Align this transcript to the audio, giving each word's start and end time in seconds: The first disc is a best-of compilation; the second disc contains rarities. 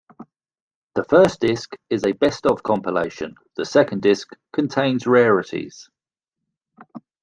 The 0.95 1.03
first 1.03 1.41
disc 1.41 1.75
is 1.91 2.03
a 2.03 2.13
best-of 2.13 2.63
compilation; 2.63 3.35
the 3.55 3.65
second 3.65 4.01
disc 4.01 4.31
contains 4.51 5.05
rarities. 5.05 5.91